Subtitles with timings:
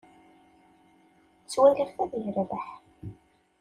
[1.43, 2.67] Ttwaliɣ-t ad yerbeḥ.